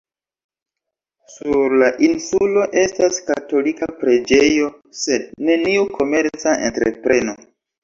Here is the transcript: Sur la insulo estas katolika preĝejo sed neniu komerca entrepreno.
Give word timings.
Sur 1.33 1.75
la 1.81 1.89
insulo 2.07 2.63
estas 2.85 3.21
katolika 3.29 3.91
preĝejo 4.01 4.73
sed 5.05 5.31
neniu 5.51 5.87
komerca 6.01 6.59
entrepreno. 6.73 7.41